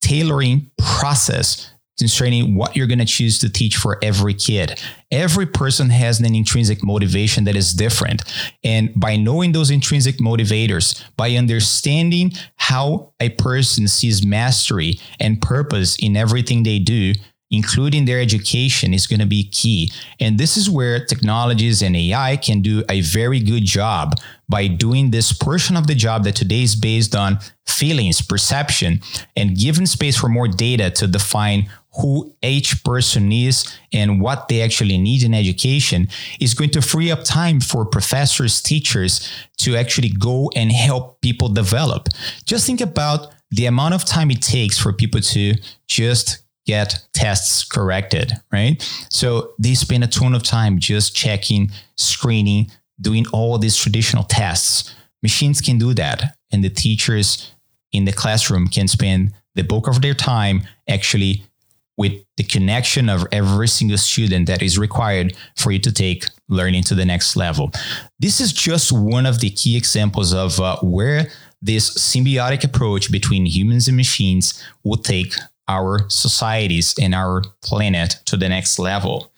tailoring 0.00 0.70
process 0.76 1.72
concerning 2.00 2.54
what 2.54 2.74
you're 2.74 2.86
going 2.86 2.98
to 2.98 3.04
choose 3.04 3.38
to 3.38 3.48
teach 3.48 3.76
for 3.76 3.98
every 4.02 4.34
kid. 4.34 4.80
Every 5.12 5.46
person 5.46 5.90
has 5.90 6.18
an 6.18 6.34
intrinsic 6.34 6.82
motivation 6.82 7.44
that 7.44 7.54
is 7.54 7.74
different. 7.74 8.22
And 8.64 8.90
by 8.96 9.16
knowing 9.16 9.52
those 9.52 9.70
intrinsic 9.70 10.16
motivators, 10.16 11.04
by 11.18 11.32
understanding 11.32 12.32
how 12.56 13.12
a 13.20 13.28
person 13.28 13.86
sees 13.86 14.24
mastery 14.24 14.98
and 15.20 15.42
purpose 15.42 15.96
in 15.98 16.16
everything 16.16 16.62
they 16.62 16.78
do, 16.78 17.12
including 17.50 18.04
their 18.04 18.20
education 18.20 18.94
is 18.94 19.06
going 19.06 19.20
to 19.20 19.26
be 19.26 19.44
key. 19.44 19.92
And 20.20 20.38
this 20.38 20.56
is 20.56 20.70
where 20.70 21.04
technologies 21.04 21.82
and 21.82 21.96
AI 21.96 22.36
can 22.36 22.62
do 22.62 22.84
a 22.88 23.00
very 23.00 23.40
good 23.40 23.64
job 23.64 24.14
by 24.48 24.68
doing 24.68 25.10
this 25.10 25.32
portion 25.32 25.76
of 25.76 25.86
the 25.86 25.94
job 25.94 26.24
that 26.24 26.36
today 26.36 26.62
is 26.62 26.76
based 26.76 27.14
on 27.14 27.38
feelings, 27.66 28.22
perception, 28.22 29.00
and 29.36 29.56
giving 29.56 29.86
space 29.86 30.16
for 30.16 30.28
more 30.28 30.48
data 30.48 30.90
to 30.90 31.06
define 31.06 31.68
who 31.94 32.34
each 32.42 32.84
person 32.84 33.32
is 33.32 33.66
and 33.92 34.20
what 34.20 34.48
they 34.48 34.62
actually 34.62 34.96
need 34.96 35.22
in 35.22 35.34
education 35.34 36.08
is 36.38 36.54
going 36.54 36.70
to 36.70 36.80
free 36.80 37.10
up 37.10 37.24
time 37.24 37.60
for 37.60 37.84
professors, 37.84 38.62
teachers 38.62 39.28
to 39.58 39.76
actually 39.76 40.10
go 40.10 40.50
and 40.54 40.70
help 40.70 41.20
people 41.20 41.48
develop. 41.48 42.08
Just 42.44 42.66
think 42.66 42.80
about 42.80 43.28
the 43.50 43.66
amount 43.66 43.94
of 43.94 44.04
time 44.04 44.30
it 44.30 44.40
takes 44.40 44.78
for 44.78 44.92
people 44.92 45.20
to 45.20 45.54
just 45.88 46.44
get 46.66 47.04
tests 47.12 47.64
corrected, 47.64 48.32
right? 48.52 48.80
So 49.10 49.54
they 49.58 49.74
spend 49.74 50.04
a 50.04 50.06
ton 50.06 50.34
of 50.34 50.44
time 50.44 50.78
just 50.78 51.16
checking, 51.16 51.70
screening, 51.96 52.70
doing 53.00 53.26
all 53.32 53.58
these 53.58 53.76
traditional 53.76 54.24
tests. 54.24 54.94
Machines 55.22 55.60
can 55.60 55.78
do 55.78 55.94
that. 55.94 56.36
And 56.52 56.62
the 56.62 56.70
teachers 56.70 57.52
in 57.92 58.04
the 58.04 58.12
classroom 58.12 58.68
can 58.68 58.86
spend 58.86 59.32
the 59.54 59.62
bulk 59.62 59.88
of 59.88 60.00
their 60.00 60.14
time 60.14 60.62
actually 60.88 61.44
with 62.00 62.14
the 62.38 62.42
connection 62.42 63.10
of 63.10 63.26
every 63.30 63.68
single 63.68 63.98
student 63.98 64.46
that 64.46 64.62
is 64.62 64.78
required 64.78 65.36
for 65.56 65.70
you 65.70 65.78
to 65.78 65.92
take 65.92 66.24
learning 66.48 66.82
to 66.82 66.94
the 66.94 67.04
next 67.04 67.36
level. 67.36 67.70
This 68.18 68.40
is 68.40 68.54
just 68.54 68.90
one 68.90 69.26
of 69.26 69.40
the 69.40 69.50
key 69.50 69.76
examples 69.76 70.32
of 70.32 70.58
uh, 70.58 70.78
where 70.78 71.28
this 71.60 71.90
symbiotic 71.98 72.64
approach 72.64 73.12
between 73.12 73.44
humans 73.44 73.86
and 73.86 73.98
machines 73.98 74.64
will 74.82 74.96
take 74.96 75.34
our 75.68 76.08
societies 76.08 76.94
and 76.98 77.14
our 77.14 77.42
planet 77.62 78.16
to 78.24 78.38
the 78.38 78.48
next 78.48 78.78
level. 78.78 79.30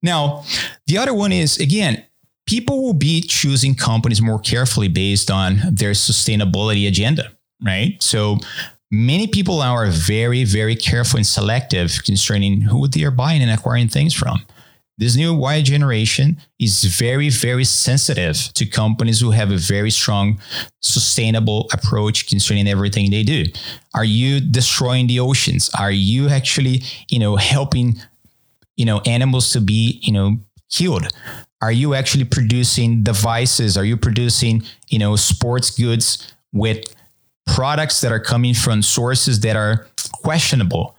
Now, 0.00 0.44
the 0.86 0.98
other 0.98 1.14
one 1.14 1.32
is 1.32 1.58
again, 1.58 2.04
people 2.46 2.80
will 2.80 2.94
be 2.94 3.22
choosing 3.22 3.74
companies 3.74 4.22
more 4.22 4.38
carefully 4.38 4.86
based 4.86 5.32
on 5.32 5.56
their 5.68 5.94
sustainability 5.94 6.86
agenda, 6.86 7.32
right? 7.60 8.00
So 8.00 8.38
many 8.90 9.26
people 9.26 9.58
now 9.58 9.74
are 9.74 9.90
very, 9.90 10.44
very 10.44 10.76
careful 10.76 11.18
and 11.18 11.26
selective 11.26 12.02
concerning 12.04 12.62
who 12.62 12.86
they 12.88 13.04
are 13.04 13.10
buying 13.10 13.42
and 13.42 13.50
acquiring 13.50 13.88
things 13.88 14.14
from. 14.14 14.40
This 14.96 15.16
new 15.16 15.34
Y 15.34 15.60
generation 15.62 16.38
is 16.60 16.84
very, 16.84 17.28
very 17.28 17.64
sensitive 17.64 18.52
to 18.54 18.64
companies 18.64 19.18
who 19.20 19.32
have 19.32 19.50
a 19.50 19.56
very 19.56 19.90
strong 19.90 20.40
sustainable 20.80 21.66
approach 21.72 22.28
concerning 22.28 22.68
everything 22.68 23.10
they 23.10 23.24
do. 23.24 23.44
Are 23.94 24.04
you 24.04 24.40
destroying 24.40 25.08
the 25.08 25.18
oceans? 25.18 25.68
Are 25.76 25.90
you 25.90 26.28
actually, 26.28 26.82
you 27.08 27.18
know, 27.18 27.34
helping, 27.34 27.96
you 28.76 28.84
know, 28.84 29.00
animals 29.00 29.50
to 29.50 29.60
be, 29.60 29.98
you 30.00 30.12
know, 30.12 30.38
killed? 30.70 31.08
Are 31.60 31.72
you 31.72 31.94
actually 31.94 32.24
producing 32.24 33.02
devices? 33.02 33.76
Are 33.76 33.84
you 33.84 33.96
producing, 33.96 34.62
you 34.88 35.00
know, 35.00 35.16
sports 35.16 35.70
goods 35.70 36.32
with 36.52 36.84
products 37.46 38.00
that 38.00 38.12
are 38.12 38.20
coming 38.20 38.54
from 38.54 38.82
sources 38.82 39.40
that 39.40 39.56
are 39.56 39.86
questionable? 40.22 40.96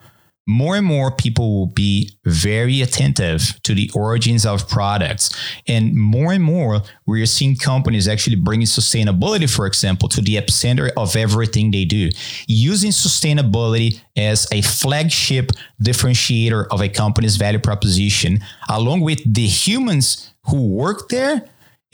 more 0.48 0.76
and 0.76 0.86
more 0.86 1.12
people 1.12 1.58
will 1.58 1.68
be 1.68 2.12
very 2.24 2.82
attentive 2.82 3.60
to 3.64 3.74
the 3.74 3.90
origins 3.96 4.46
of 4.46 4.68
products. 4.70 5.36
And 5.68 5.96
more 5.96 6.34
and 6.34 6.44
more, 6.44 6.82
we're 7.06 7.26
seeing 7.26 7.56
companies 7.56 8.08
actually 8.08 8.36
bringing 8.36 8.68
sustainability, 8.68 9.54
for 9.54 9.66
example, 9.66 10.08
to 10.10 10.22
the 10.22 10.36
epicenter 10.36 10.92
of 10.98 11.16
everything 11.16 11.72
they 11.72 11.86
do, 11.86 12.10
using 12.48 12.92
sustainability 12.92 14.00
as 14.16 14.48
a 14.52 14.62
flagship 14.62 15.52
differentiator 15.82 16.68
of 16.70 16.82
a 16.82 16.90
company's 16.90 17.38
value 17.38 17.60
proposition, 17.60 18.40
along 18.70 19.02
with 19.02 19.22
the 19.26 19.48
humans 19.48 20.32
who 20.48 20.68
work 20.68 21.10
there 21.10 21.50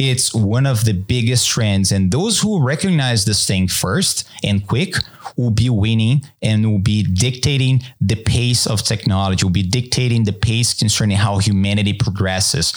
it's 0.09 0.33
one 0.33 0.65
of 0.65 0.85
the 0.85 0.93
biggest 0.93 1.47
trends. 1.47 1.91
And 1.91 2.11
those 2.11 2.39
who 2.39 2.65
recognize 2.65 3.25
this 3.25 3.45
thing 3.45 3.67
first 3.67 4.27
and 4.43 4.65
quick 4.67 4.95
will 5.37 5.51
be 5.51 5.69
winning 5.69 6.23
and 6.41 6.69
will 6.69 6.79
be 6.79 7.03
dictating 7.03 7.81
the 7.99 8.15
pace 8.15 8.65
of 8.65 8.83
technology, 8.83 9.45
will 9.45 9.51
be 9.51 9.63
dictating 9.63 10.23
the 10.23 10.33
pace 10.33 10.73
concerning 10.73 11.17
how 11.17 11.37
humanity 11.37 11.93
progresses. 11.93 12.73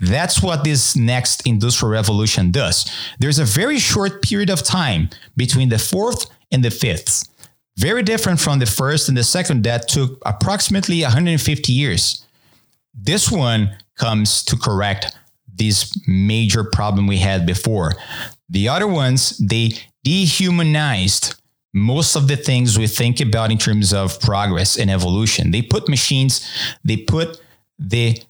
That's 0.00 0.42
what 0.42 0.62
this 0.62 0.96
next 0.96 1.46
industrial 1.46 1.92
revolution 1.92 2.52
does. 2.52 2.90
There's 3.18 3.38
a 3.38 3.44
very 3.44 3.78
short 3.78 4.22
period 4.22 4.50
of 4.50 4.62
time 4.62 5.08
between 5.36 5.70
the 5.70 5.78
fourth 5.78 6.30
and 6.52 6.64
the 6.64 6.70
fifth. 6.70 7.28
Very 7.76 8.02
different 8.02 8.40
from 8.40 8.58
the 8.58 8.66
first 8.66 9.08
and 9.08 9.16
the 9.16 9.24
second 9.24 9.64
that 9.64 9.88
took 9.88 10.18
approximately 10.26 11.02
150 11.02 11.72
years. 11.72 12.24
This 12.94 13.30
one 13.30 13.76
comes 13.96 14.42
to 14.44 14.56
correct 14.56 15.16
this 15.58 15.92
major 16.06 16.64
problem 16.64 17.06
we 17.06 17.18
had 17.18 17.46
before. 17.46 17.92
The 18.48 18.68
other 18.68 18.86
ones, 18.86 19.36
they 19.38 19.72
dehumanized 20.04 21.34
most 21.74 22.16
of 22.16 22.28
the 22.28 22.36
things 22.36 22.78
we 22.78 22.86
think 22.86 23.20
about 23.20 23.50
in 23.50 23.58
terms 23.58 23.92
of 23.92 24.20
progress 24.20 24.78
and 24.78 24.90
evolution. 24.90 25.50
They 25.50 25.62
put 25.62 25.88
machines, 25.88 26.46
they 26.84 26.96
put 26.96 27.40
the 27.78 28.20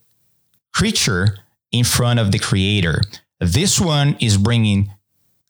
creature 0.75 1.39
in 1.71 1.85
front 1.85 2.19
of 2.19 2.33
the 2.33 2.39
creator. 2.39 3.01
This 3.41 3.81
one 3.81 4.17
is 4.21 4.37
bringing 4.37 4.91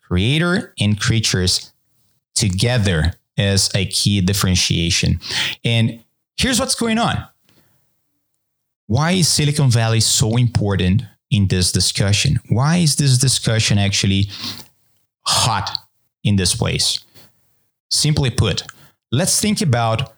creator 0.03 0.75
and 0.79 1.01
creatures 1.01 1.73
together 2.35 3.15
as 3.37 3.71
a 3.75 3.87
key 3.87 4.21
differentiation. 4.21 5.21
And 5.65 6.03
here's 6.37 6.61
what's 6.61 6.75
going 6.75 6.99
on. 6.99 7.27
Why 8.87 9.13
is 9.13 9.29
Silicon 9.29 9.71
Valley 9.71 10.01
so 10.01 10.37
important 10.37 11.03
in 11.31 11.49
this 11.49 11.73
discussion. 11.73 12.41
Why 12.49 12.79
is 12.79 12.97
this 12.97 13.19
discussion 13.19 13.79
actually 13.79 14.29
hot 15.27 15.79
in 16.25 16.37
this 16.37 16.55
place? 16.55 17.05
Simply 17.91 18.31
put, 18.31 18.65
let's 19.13 19.41
think 19.41 19.61
about 19.61 20.13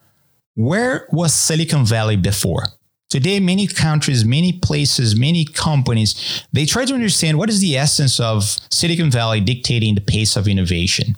where 0.55 1.07
was 1.11 1.33
Silicon 1.33 1.85
Valley 1.85 2.17
before? 2.17 2.65
Today, 3.09 3.41
many 3.41 3.67
countries, 3.67 4.25
many 4.25 4.53
places, 4.53 5.19
many 5.19 5.45
companies, 5.45 6.45
they 6.53 6.65
try 6.65 6.85
to 6.85 6.95
understand 6.95 7.39
what 7.39 7.51
is 7.51 7.61
the 7.61 7.77
essence 7.77 8.21
of 8.21 8.45
Silicon 8.71 9.11
Valley 9.11 9.41
dictating 9.41 9.97
the 9.97 10.01
pace 10.01 10.37
of 10.37 10.47
innovation. 10.47 11.17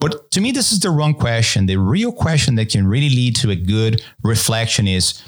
But 0.00 0.30
to 0.30 0.40
me, 0.40 0.50
this 0.50 0.72
is 0.72 0.80
the 0.80 0.88
wrong 0.88 1.12
question. 1.12 1.66
The 1.66 1.76
real 1.76 2.10
question 2.10 2.54
that 2.54 2.70
can 2.70 2.86
really 2.86 3.10
lead 3.10 3.36
to 3.36 3.50
a 3.50 3.56
good 3.56 4.02
reflection 4.22 4.88
is 4.88 5.22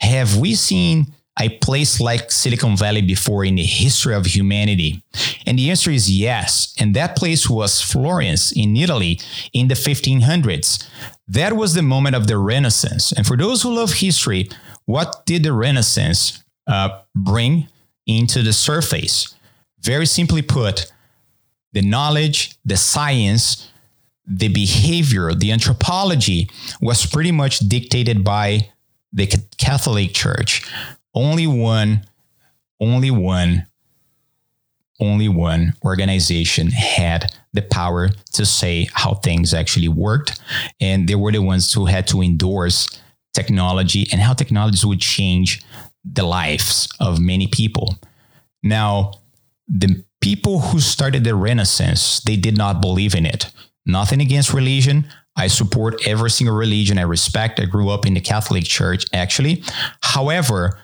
have 0.00 0.36
we 0.36 0.56
seen 0.56 1.14
a 1.38 1.50
place 1.58 2.00
like 2.00 2.30
Silicon 2.30 2.76
Valley 2.76 3.02
before 3.02 3.44
in 3.44 3.56
the 3.56 3.64
history 3.64 4.14
of 4.14 4.26
humanity? 4.26 5.02
And 5.46 5.58
the 5.58 5.70
answer 5.70 5.90
is 5.90 6.10
yes. 6.10 6.74
And 6.78 6.94
that 6.94 7.16
place 7.16 7.48
was 7.48 7.82
Florence 7.82 8.52
in 8.52 8.76
Italy 8.76 9.20
in 9.52 9.68
the 9.68 9.74
1500s. 9.74 10.88
That 11.28 11.54
was 11.54 11.74
the 11.74 11.82
moment 11.82 12.16
of 12.16 12.26
the 12.26 12.38
Renaissance. 12.38 13.12
And 13.12 13.26
for 13.26 13.36
those 13.36 13.62
who 13.62 13.74
love 13.74 13.92
history, 13.94 14.48
what 14.84 15.26
did 15.26 15.42
the 15.42 15.52
Renaissance 15.52 16.44
uh, 16.66 17.00
bring 17.14 17.68
into 18.06 18.42
the 18.42 18.52
surface? 18.52 19.34
Very 19.80 20.06
simply 20.06 20.42
put, 20.42 20.90
the 21.72 21.82
knowledge, 21.82 22.56
the 22.64 22.76
science, 22.76 23.70
the 24.26 24.48
behavior, 24.48 25.34
the 25.34 25.52
anthropology 25.52 26.48
was 26.80 27.06
pretty 27.06 27.32
much 27.32 27.58
dictated 27.60 28.24
by 28.24 28.70
the 29.12 29.26
Catholic 29.58 30.12
Church 30.12 30.66
only 31.16 31.46
one, 31.46 32.06
only 32.80 33.10
one, 33.10 33.66
only 35.00 35.28
one 35.28 35.74
organization 35.84 36.68
had 36.68 37.32
the 37.52 37.62
power 37.62 38.10
to 38.34 38.46
say 38.46 38.88
how 38.92 39.14
things 39.14 39.52
actually 39.52 39.88
worked. 39.88 40.38
And 40.80 41.08
they 41.08 41.14
were 41.14 41.32
the 41.32 41.42
ones 41.42 41.72
who 41.72 41.86
had 41.86 42.06
to 42.08 42.22
endorse 42.22 42.86
technology 43.34 44.06
and 44.12 44.20
how 44.20 44.34
technology 44.34 44.86
would 44.86 45.00
change 45.00 45.62
the 46.04 46.22
lives 46.22 46.88
of 47.00 47.18
many 47.18 47.46
people. 47.46 47.96
Now, 48.62 49.12
the 49.68 50.04
people 50.20 50.60
who 50.60 50.80
started 50.80 51.24
the 51.24 51.34
Renaissance, 51.34 52.20
they 52.20 52.36
did 52.36 52.56
not 52.56 52.80
believe 52.80 53.14
in 53.14 53.26
it. 53.26 53.50
Nothing 53.84 54.20
against 54.20 54.52
religion. 54.52 55.06
I 55.36 55.48
support 55.48 56.06
every 56.06 56.30
single 56.30 56.56
religion 56.56 56.98
I 56.98 57.02
respect. 57.02 57.60
I 57.60 57.66
grew 57.66 57.90
up 57.90 58.06
in 58.06 58.14
the 58.14 58.20
Catholic 58.20 58.64
Church, 58.64 59.04
actually. 59.12 59.62
However, 60.02 60.78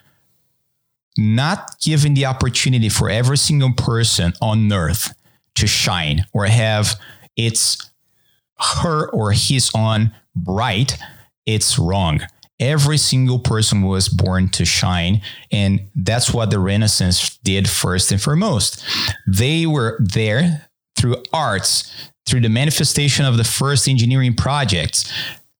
not 1.17 1.79
giving 1.81 2.15
the 2.15 2.27
opportunity 2.27 2.89
for 2.89 3.11
every 3.11 3.39
single 3.39 3.73
person 3.73 4.33
on 4.41 4.73
earth 4.73 5.15
to 5.55 5.67
shine 5.67 6.25
or 6.33 6.47
have 6.47 6.99
its 7.37 7.91
her 8.59 9.11
or 9.11 9.33
his 9.33 9.71
own 9.75 10.13
bright, 10.35 10.97
it's 11.47 11.79
wrong. 11.79 12.21
Every 12.61 12.97
single 12.97 13.41
person 13.41 13.83
was 13.83 14.09
born 14.09 14.49
to 14.51 14.65
shine. 14.65 15.21
And 15.51 15.89
that's 15.97 16.33
what 16.33 16.51
the 16.51 16.61
Renaissance 16.61 17.37
did 17.39 17.69
first 17.69 18.13
and 18.13 18.23
foremost. 18.23 18.85
They 19.27 19.67
were 19.67 19.99
there 20.01 20.69
through 20.97 21.23
arts, 21.33 21.93
through 22.25 22.43
the 22.43 22.49
manifestation 22.49 23.25
of 23.25 23.37
the 23.37 23.45
first 23.45 23.89
engineering 23.89 24.35
projects, 24.35 25.13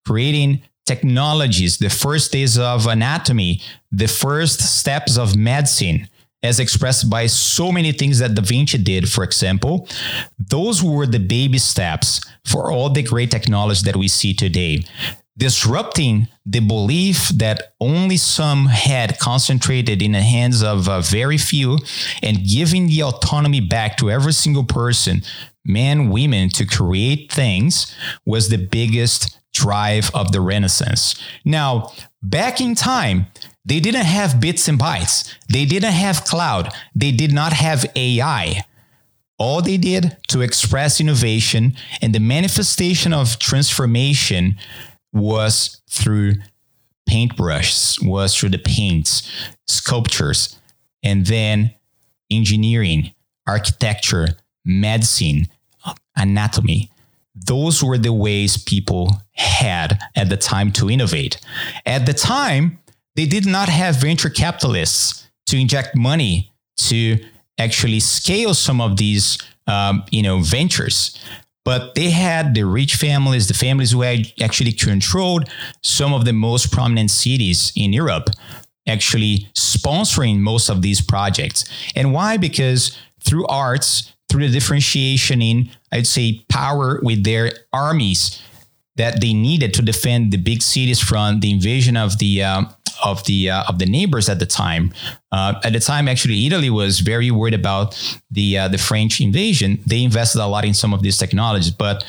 creating 0.07 0.63
technologies, 0.87 1.79
the 1.79 1.91
first 1.91 2.33
days 2.33 2.59
of 2.59 2.87
anatomy, 2.87 3.61
the 3.91 4.09
first 4.09 4.61
steps 4.61 5.17
of 5.17 5.37
medicine, 5.37 6.09
as 6.43 6.59
expressed 6.59 7.09
by 7.09 7.27
so 7.27 7.71
many 7.71 7.93
things 7.93 8.19
that 8.19 8.35
Da 8.35 8.43
Vinci 8.43 8.79
did, 8.79 9.09
for 9.09 9.23
example, 9.23 9.89
those 10.39 10.83
were 10.83 11.07
the 11.07 11.21
baby 11.21 11.59
steps 11.59 12.21
for 12.45 12.73
all 12.73 12.91
the 12.91 13.03
great 13.03 13.31
technology 13.31 13.83
that 13.85 13.97
we 13.97 14.09
see 14.09 14.35
today. 14.35 14.83
Disrupting 15.39 16.29
the 16.45 16.61
belief 16.61 17.29
that 17.29 17.75
only 17.81 18.17
some 18.17 18.67
had 18.67 19.19
concentrated 19.19 20.03
in 20.03 20.13
the 20.13 20.21
hands 20.21 20.63
of 20.63 20.89
very 21.07 21.39
few 21.39 21.79
and 22.23 22.45
giving 22.45 22.89
the 22.89 23.03
autonomy 23.03 23.61
back 23.61 23.97
to 23.99 24.11
every 24.11 24.33
single 24.33 24.65
person, 24.65 25.23
men, 25.65 26.11
women, 26.11 26.49
to 26.51 26.67
create 26.67 27.33
things 27.33 27.95
was 28.27 28.49
the 28.49 28.59
biggest 28.59 29.39
drive 29.53 30.11
of 30.15 30.33
the 30.33 30.41
Renaissance. 30.41 31.21
Now, 31.45 31.93
back 32.23 32.61
in 32.61 32.75
time, 32.75 33.27
they 33.65 33.81
didn't 33.81 34.07
have 34.07 34.41
bits 34.41 34.69
and 34.69 34.79
bytes. 34.79 35.33
They 35.49 35.65
didn't 35.65 35.93
have 35.93 36.25
cloud. 36.25 36.73
They 36.95 37.13
did 37.13 37.33
not 37.33 37.53
have 37.53 37.87
AI. 37.95 38.65
All 39.39 39.63
they 39.63 39.77
did 39.77 40.17
to 40.29 40.41
express 40.41 41.01
innovation 41.01 41.75
and 42.01 42.15
the 42.15 42.21
manifestation 42.21 43.13
of 43.13 43.39
transformation 43.39 44.57
was 45.13 45.83
through 45.91 46.35
paintbrushes, 47.09 48.05
was 48.05 48.37
through 48.37 48.51
the 48.51 48.59
paints, 48.59 49.29
sculptures, 49.67 50.59
and 51.03 51.27
then 51.27 51.75
engineering, 52.31 53.13
architecture, 53.47 54.29
medicine, 54.65 55.49
anatomy. 56.17 56.92
Those 57.35 57.83
were 57.83 57.99
the 57.99 58.13
ways 58.13 58.57
people 58.57 59.23
had 59.33 59.99
at 60.15 60.29
the 60.29 60.37
time 60.37 60.71
to 60.73 60.91
innovate. 60.91 61.41
At 61.87 62.07
the 62.07 62.13
time, 62.13 62.79
they 63.17 63.27
did 63.27 63.47
not 63.47 63.69
have 63.69 63.97
venture 63.97 64.31
capitalists 64.31 65.29
to 65.47 65.59
inject 65.59 65.97
money 65.97 66.53
to 66.77 67.19
actually 67.59 68.01
scale 68.01 68.55
some 68.55 68.81
of 68.81 68.97
these 68.97 69.39
um, 69.67 70.05
you 70.11 70.23
know 70.23 70.41
ventures. 70.41 71.19
But 71.65 71.95
they 71.95 72.11
had 72.11 72.55
the 72.55 72.65
rich 72.65 72.97
families 72.97 73.49
the 73.49 73.55
families 73.55 73.93
who 73.93 74.03
actually 74.03 74.73
controlled 74.73 75.49
some 75.83 76.13
of 76.13 76.25
the 76.25 76.33
most 76.33 76.73
prominent 76.73 77.11
cities 77.11 77.73
in 77.77 77.93
europe 77.93 78.31
actually 78.87 79.49
sponsoring 79.55 80.39
most 80.39 80.69
of 80.69 80.83
these 80.83 81.01
projects. 81.01 81.65
And 81.95 82.13
why? 82.13 82.37
Because 82.37 82.99
through 83.21 83.47
arts 83.47 84.12
through 84.33 84.49
the 84.49 84.53
differentiation 84.53 85.43
in 85.43 85.69
i'd 85.93 86.07
say 86.07 86.43
power 86.49 86.99
with 87.03 87.23
their 87.25 87.53
armies 87.73 88.43
that 88.97 89.21
they 89.21 89.33
needed 89.33 89.73
to 89.75 89.83
defend 89.83 90.33
the 90.33 90.37
big 90.37 90.63
cities 90.63 91.01
from 91.01 91.41
the 91.41 91.51
invasion 91.51 91.97
of 91.97 92.19
the 92.19 92.43
uh, 92.43 92.63
of 93.03 93.25
the 93.25 93.51
uh, 93.51 93.65
of 93.69 93.79
the 93.79 93.87
neighbors 93.87 94.29
at 94.29 94.39
the 94.39 94.47
time. 94.47 94.93
Uh, 95.33 95.55
at 95.65 95.73
the 95.73 95.81
time, 95.81 96.09
actually, 96.09 96.47
Italy 96.47 96.71
was 96.71 97.01
very 97.01 97.31
worried 97.31 97.55
about 97.55 97.99
the 98.31 98.59
uh, 98.59 98.69
the 98.69 98.79
French 98.79 99.21
invasion. 99.21 99.79
They 99.87 100.03
invested 100.03 100.41
a 100.41 100.47
lot 100.47 100.65
in 100.65 100.75
some 100.75 100.93
of 100.93 101.03
these 101.03 101.19
technologies, 101.19 101.71
but 101.71 102.05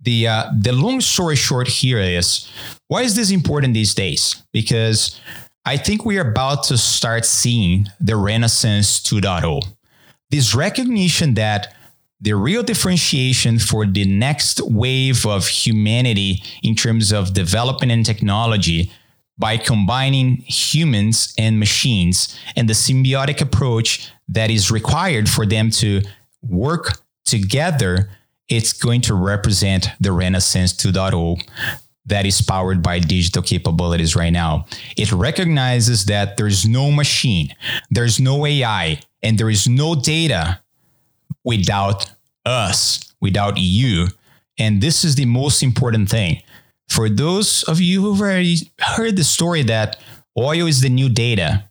the 0.00 0.28
uh, 0.28 0.50
the 0.56 0.72
long 0.72 1.00
story 1.00 1.36
short 1.36 1.68
here 1.68 1.98
is 1.98 2.48
why 2.86 3.02
is 3.02 3.16
this 3.16 3.30
important 3.30 3.74
these 3.74 3.94
days? 3.94 4.42
Because 4.52 5.20
I 5.64 5.76
think 5.76 6.04
we 6.04 6.18
are 6.18 6.30
about 6.30 6.62
to 6.64 6.78
start 6.78 7.26
seeing 7.26 7.88
the 8.00 8.16
Renaissance 8.16 9.00
2.0. 9.00 9.60
This 10.30 10.54
recognition 10.54 11.34
that 11.34 11.74
the 12.20 12.34
real 12.34 12.62
differentiation 12.62 13.58
for 13.58 13.86
the 13.86 14.04
next 14.04 14.60
wave 14.60 15.24
of 15.24 15.46
humanity 15.46 16.42
in 16.62 16.74
terms 16.74 17.12
of 17.12 17.32
development 17.32 17.92
and 17.92 18.04
technology 18.04 18.90
by 19.38 19.56
combining 19.56 20.38
humans 20.46 21.32
and 21.38 21.60
machines 21.60 22.38
and 22.56 22.68
the 22.68 22.74
symbiotic 22.74 23.40
approach 23.40 24.10
that 24.28 24.50
is 24.50 24.70
required 24.70 25.28
for 25.28 25.46
them 25.46 25.70
to 25.70 26.02
work 26.42 27.00
together, 27.24 28.10
it's 28.48 28.72
going 28.72 29.00
to 29.02 29.14
represent 29.14 29.88
the 30.00 30.10
Renaissance 30.10 30.72
2.0 30.72 31.40
that 32.08 32.26
is 32.26 32.40
powered 32.40 32.82
by 32.82 32.98
digital 32.98 33.42
capabilities 33.42 34.16
right 34.16 34.32
now. 34.32 34.66
It 34.96 35.12
recognizes 35.12 36.06
that 36.06 36.36
there's 36.36 36.66
no 36.66 36.90
machine, 36.90 37.54
there's 37.90 38.20
no 38.20 38.46
AI, 38.46 39.00
and 39.22 39.38
there 39.38 39.50
is 39.50 39.68
no 39.68 39.94
data 39.94 40.60
without 41.44 42.10
us, 42.44 43.12
without 43.20 43.56
you. 43.56 44.08
And 44.58 44.80
this 44.80 45.04
is 45.04 45.14
the 45.14 45.26
most 45.26 45.62
important 45.62 46.08
thing. 46.10 46.42
For 46.88 47.08
those 47.08 47.62
of 47.64 47.80
you 47.80 48.02
who've 48.02 48.20
already 48.20 48.70
heard 48.80 49.16
the 49.16 49.24
story 49.24 49.62
that 49.64 49.98
oil 50.36 50.66
is 50.66 50.80
the 50.80 50.88
new 50.88 51.08
data. 51.08 51.64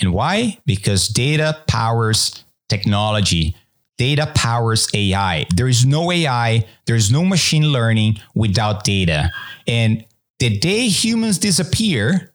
And 0.00 0.12
why? 0.12 0.58
Because 0.66 1.08
data 1.08 1.62
powers 1.66 2.44
technology. 2.68 3.56
Data 3.98 4.30
powers 4.34 4.88
AI. 4.94 5.46
There 5.54 5.68
is 5.68 5.84
no 5.84 6.10
AI, 6.10 6.66
there's 6.86 7.10
no 7.10 7.24
machine 7.24 7.64
learning 7.64 8.20
without 8.34 8.84
data. 8.84 9.30
And 9.66 10.04
the 10.38 10.56
day 10.56 10.88
humans 10.88 11.38
disappear, 11.38 12.32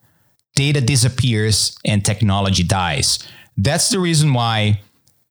data 0.55 0.81
disappears 0.81 1.77
and 1.85 2.03
technology 2.03 2.63
dies. 2.63 3.25
That's 3.57 3.89
the 3.89 3.99
reason 3.99 4.33
why 4.33 4.81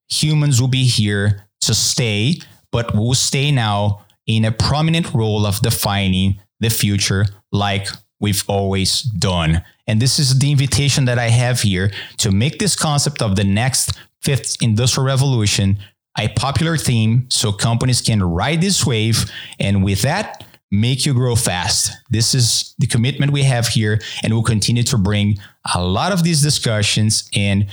humans 0.08 0.60
will 0.60 0.68
be 0.68 0.84
here 0.84 1.46
to 1.62 1.74
stay, 1.74 2.40
but 2.70 2.94
will 2.94 3.14
stay 3.14 3.50
now 3.50 4.04
in 4.26 4.44
a 4.44 4.52
prominent 4.52 5.12
role 5.12 5.46
of 5.46 5.60
defining 5.60 6.40
the 6.60 6.70
future 6.70 7.26
like 7.50 7.88
we've 8.20 8.44
always 8.48 9.02
done. 9.02 9.62
And 9.86 10.00
this 10.00 10.18
is 10.18 10.38
the 10.38 10.50
invitation 10.50 11.04
that 11.06 11.18
I 11.18 11.28
have 11.28 11.60
here 11.60 11.90
to 12.18 12.30
make 12.30 12.58
this 12.58 12.76
concept 12.76 13.20
of 13.20 13.36
the 13.36 13.44
next 13.44 13.98
fifth 14.20 14.56
industrial 14.62 15.06
revolution 15.06 15.78
a 16.18 16.28
popular 16.28 16.76
theme 16.76 17.26
so 17.30 17.52
companies 17.52 18.00
can 18.00 18.22
ride 18.22 18.60
this 18.60 18.86
wave. 18.86 19.30
And 19.58 19.84
with 19.84 20.02
that, 20.02 20.44
make 20.70 21.04
you 21.06 21.14
grow 21.14 21.36
fast. 21.36 21.92
This 22.10 22.34
is 22.34 22.74
the 22.78 22.86
commitment 22.86 23.32
we 23.32 23.42
have 23.42 23.68
here, 23.68 24.00
and 24.22 24.32
we'll 24.32 24.42
continue 24.42 24.82
to 24.84 24.98
bring 24.98 25.38
a 25.74 25.82
lot 25.82 26.12
of 26.12 26.24
these 26.24 26.42
discussions 26.42 27.28
and 27.34 27.66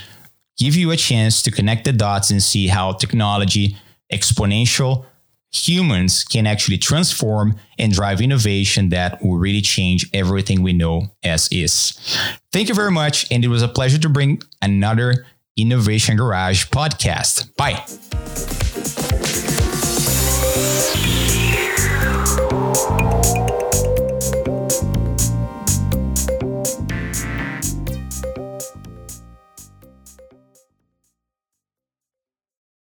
give 0.58 0.76
you 0.76 0.92
a 0.92 0.98
chance 0.98 1.42
to 1.44 1.52
connect 1.52 1.86
the 1.86 1.94
dots 1.94 2.30
and 2.30 2.44
see 2.44 2.68
how 2.68 2.92
technology, 2.92 3.78
exponential 4.12 5.06
humans 5.52 6.24
can 6.24 6.46
actually 6.46 6.78
transform 6.78 7.56
and 7.80 7.92
drive 7.92 8.22
innovation 8.22 8.90
that 8.90 9.24
will 9.24 9.38
really 9.38 9.62
change 9.62 10.08
everything 10.14 10.62
we 10.62 10.74
know 10.74 11.08
as 11.24 11.48
is. 11.52 11.98
Thank 12.52 12.70
you 12.70 12.76
very 12.76 12.92
much. 12.92 13.32
And 13.32 13.44
it 13.44 13.48
was 13.48 13.64
a 13.64 13.68
pleasure 13.68 13.98
to 13.98 14.10
bring 14.10 14.42
another 14.62 15.26
Innovation 15.60 16.16
Garage 16.16 16.66
podcast. 16.68 17.56
Bye. 17.58 18.69